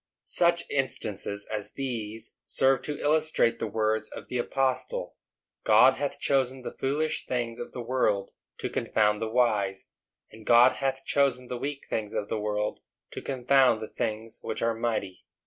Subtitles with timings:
[0.23, 5.15] Such instances as these serve to illustrate the words of the apostle,
[5.63, 9.91] "God hath chosen the foolish things of the world to confound the wise;
[10.31, 12.79] and God hath chosen the weak things of the world
[13.11, 15.23] to confound the things which are mighty."